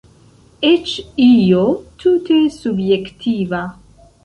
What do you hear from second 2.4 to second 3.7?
subjektiva.